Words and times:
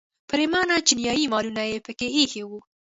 پریمانه 0.29 0.75
چینایي 0.87 1.25
مالونه 1.33 1.63
یې 1.71 1.77
په 1.85 1.91
کې 1.97 2.07
ایښي 2.17 2.43
وو. 2.49 2.59